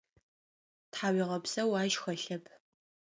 Тхьауегъэпсэу 0.91 1.71
ащ 1.81 1.93
хэлъэп. 2.01 2.43